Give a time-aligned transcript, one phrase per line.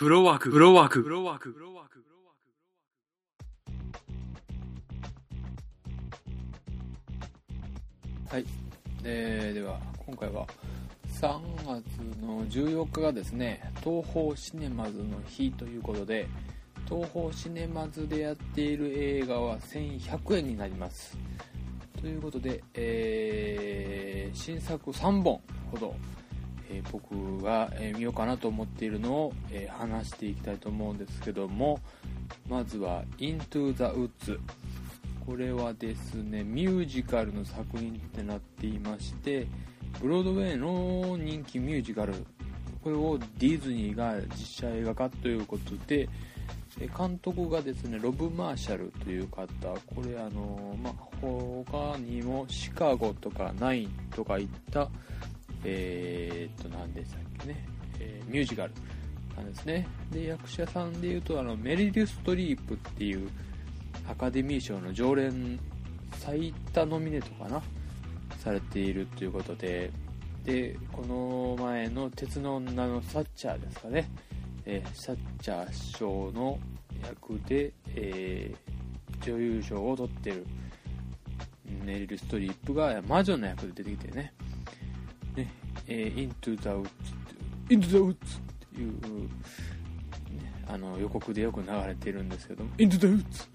[0.00, 2.02] フロワーク、フロワーク、フロワーク、フロワーク。
[8.30, 8.46] はい、
[9.04, 10.46] えーでは今回は
[11.20, 16.26] 3月の14日がですね東宝シネマズの日ということで
[16.88, 21.18] 東宝シネマズでやっている映画は1100円になります。
[22.00, 25.94] ということで、えー新作3本ほど、
[26.72, 31.80] えー僕が、え見ようかなと思っているのを、えー話していきたいと思うんですけども
[32.48, 34.38] まずは「Into the Woods」
[35.26, 39.46] これはですねミュージカルの作品ってなっていまして
[40.00, 42.14] ブロードウェイの人気ミュージカル。
[42.82, 46.08] これをディズニーが実写映画化ということで
[46.96, 49.46] 監督がですねロブ・マーシャルという方。
[49.94, 54.88] これあのまあ他にもシカゴとかナインとかいった
[55.64, 57.66] えーっと何でしたっけね、
[57.98, 58.72] えーミュージカル
[59.36, 59.86] なんですね。
[60.10, 63.30] で役者さんでいうとあのメリル・ストリープっていう
[64.08, 65.58] アカデミー賞の常連
[66.18, 67.62] 最多ノミネートかな。
[68.38, 69.90] されているということで。
[70.44, 74.10] でこの前の鉄の女のサッチャーですかね、
[74.64, 76.58] えーサッチャー賞の
[77.02, 78.70] 役で、えー
[79.22, 80.46] 女優賞を取ってる。
[81.84, 84.32] メリル・ストリップが魔女の役で出てきてね。
[85.36, 85.52] ね、
[85.86, 86.88] えー、Into the Woods
[87.68, 88.16] Into the Woods っ
[88.74, 89.30] ていう、ね、
[90.66, 93.48] あの予告でよく流れてるんですけども Into the Woods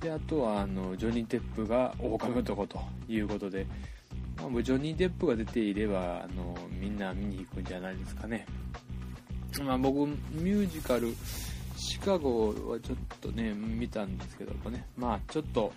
[0.00, 3.66] であとはあのジョニー・デップが狼男ということで、
[4.36, 8.46] まあ、ジョニー・デップが出ていればあのみんな見に行くんじゃないですかね、
[9.62, 11.14] まあ、僕ミュージカル
[11.76, 14.86] シカゴはちょっとね見たんですけどもね。
[14.96, 15.72] まあちょっと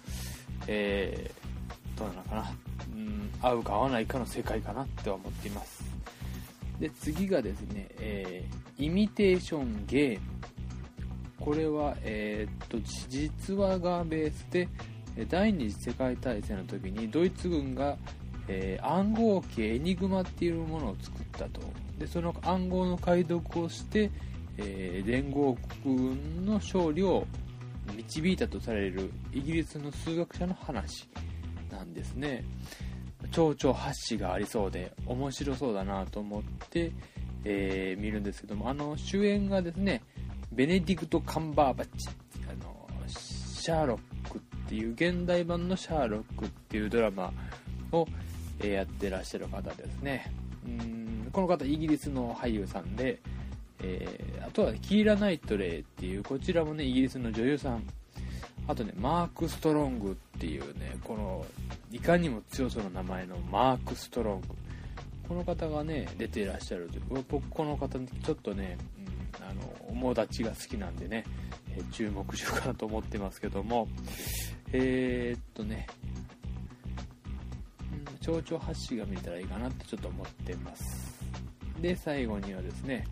[0.67, 2.51] えー、どうなのかな、
[2.93, 5.83] うん、合うか合わないかの世界かなって思っています。
[6.79, 10.21] で次がですね、えーイミテーションゲーム
[11.39, 12.77] これは、えーっと
[13.09, 14.67] 実話がベースで
[15.27, 17.97] 第二次世界大戦の時にドイツ軍が、
[18.47, 21.61] えー暗号機エニグマっていうものを作ったと。
[21.97, 24.11] でその暗号の解読をして、
[24.57, 27.25] えー連合国軍の勝利を
[27.95, 31.09] 導いたとされるイギリスの数学者の話。
[31.71, 32.43] なんですね。
[33.31, 36.91] 蝶々発子がありそうで面白そうだなと思って、
[37.43, 40.01] えー見るんですけどもあの主演がですね
[40.51, 42.07] ベネディクト・カンバーバッチ。
[42.49, 47.33] あのシャーロックっていう現代版のシャーロックっていうドラマ
[47.91, 48.07] を、
[48.61, 50.31] えやってらっしゃる方ですね。
[50.65, 53.19] うんこの方イギリスの俳優さんで、
[53.83, 57.83] えーあとはキーラ・ナイトレイっていうこちらもねイギリスの女優さん
[58.67, 61.45] あとねマーク・ストロングっていうねこの
[61.91, 64.47] いかにも強そうな名前のマーク・ストロング。
[65.27, 68.77] この方がね出ていらっしゃるという僕この方ちょっとね、
[69.39, 71.25] うん、あの友達が好きなんでね、
[71.75, 73.87] え注目しようかなと思ってますけども。
[74.73, 75.87] えーっとね
[77.91, 81.17] うん蝶々発信が見たらいいかなってちょっと思ってます。
[81.81, 83.05] で最後にはですね、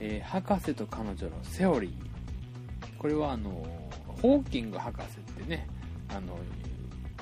[0.00, 2.98] えー博士と彼女のセオリー。
[2.98, 3.89] これはあの
[4.20, 5.66] ホーキング博士ってね
[6.08, 6.36] あの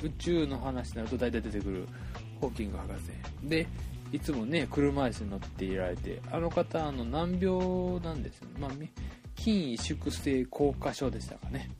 [0.02, 1.88] 宇宙の話になると大体出てくる
[2.40, 3.48] ホーキング博士。
[3.48, 3.66] で
[4.12, 8.70] いつもね車椅子に乗っていられてあの方あの難病なんですよ、まあ、
[9.36, 11.70] 筋萎縮性硬化症でしたかね、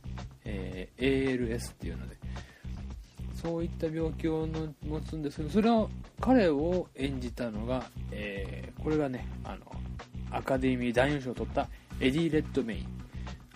[0.45, 2.17] えー ALS っていうので。
[3.41, 4.45] そういった病気を
[4.85, 9.59] 持つんですけどそれを彼を演じたのが、えーこれがねあの
[10.31, 11.67] アカデミー男優賞を取った
[11.99, 12.85] エディ・レッドメイン。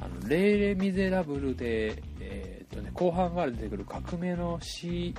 [0.04, 5.16] あのレイ・レ・ミゼラブルで、えーっとね、後半から出てくる革命の死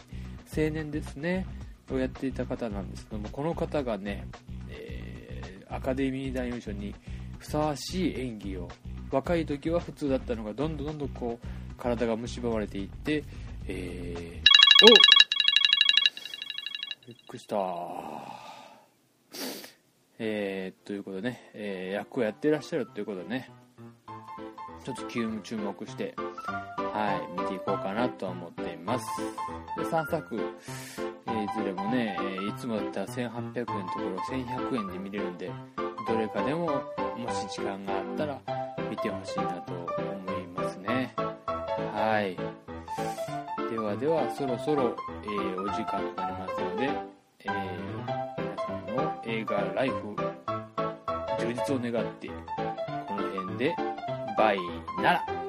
[0.55, 1.47] 青年ですね
[1.91, 4.29] をやっていた方なんですけどもこの方がね、
[4.69, 5.35] えー
[5.75, 6.95] アカデミー男優賞に
[7.39, 8.69] ふさわしい演技を
[9.11, 11.47] 若い時は普通だったのがどんどんどんどんこう
[11.77, 13.25] 体が蝕まれていって、
[13.67, 14.87] えーお
[17.09, 17.57] びっくりした。
[20.19, 23.51] えー、ということでね、えー役をやってらっしゃるということでね
[24.85, 26.15] ちょっと注注目して、
[26.47, 29.07] はい、見ていこうかなとは思っています。
[29.77, 30.37] で、3作、
[31.27, 33.67] えーいずれもね、えいつもだったら1800円のとこ
[34.01, 35.51] ろ1100円で見れるんで、
[36.07, 36.81] どれかでも、も
[37.33, 38.41] し時間があったら
[38.91, 39.85] 見てほしいなと思
[40.39, 41.13] いますね。
[41.17, 42.37] はい。
[43.71, 46.91] ではでは、そろそろ、えーお時間となりますので、
[47.41, 47.85] えー
[48.39, 50.15] 皆さんの映画ライフ、
[51.41, 52.35] 充実を願って、こ
[53.15, 53.75] の辺で、
[54.37, 54.59] バイ
[55.03, 55.44] なら。